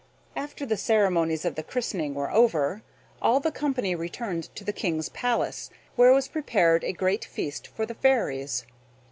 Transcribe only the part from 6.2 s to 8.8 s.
prepared a great feast for the fairies.